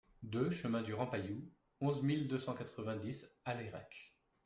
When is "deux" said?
0.23-0.49, 2.27-2.39